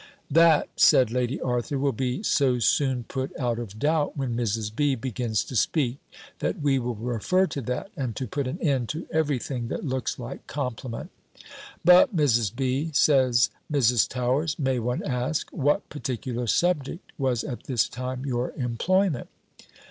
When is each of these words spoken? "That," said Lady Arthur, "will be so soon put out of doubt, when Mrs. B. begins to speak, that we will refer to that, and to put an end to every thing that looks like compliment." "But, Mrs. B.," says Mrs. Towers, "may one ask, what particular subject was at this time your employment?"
"That," 0.31 0.67
said 0.75 1.11
Lady 1.11 1.39
Arthur, 1.41 1.77
"will 1.77 1.91
be 1.91 2.23
so 2.23 2.57
soon 2.57 3.03
put 3.03 3.31
out 3.37 3.59
of 3.59 3.77
doubt, 3.77 4.17
when 4.17 4.35
Mrs. 4.35 4.75
B. 4.75 4.95
begins 4.95 5.43
to 5.43 5.55
speak, 5.55 5.99
that 6.39 6.59
we 6.59 6.79
will 6.79 6.95
refer 6.95 7.45
to 7.45 7.61
that, 7.61 7.91
and 7.95 8.15
to 8.15 8.25
put 8.25 8.47
an 8.47 8.57
end 8.63 8.89
to 8.89 9.05
every 9.11 9.37
thing 9.37 9.67
that 9.67 9.85
looks 9.85 10.17
like 10.17 10.47
compliment." 10.47 11.11
"But, 11.85 12.15
Mrs. 12.15 12.55
B.," 12.55 12.89
says 12.95 13.51
Mrs. 13.71 14.09
Towers, 14.09 14.57
"may 14.57 14.79
one 14.79 15.03
ask, 15.03 15.47
what 15.51 15.87
particular 15.89 16.47
subject 16.47 17.11
was 17.19 17.43
at 17.43 17.65
this 17.65 17.87
time 17.87 18.25
your 18.25 18.53
employment?" 18.57 19.27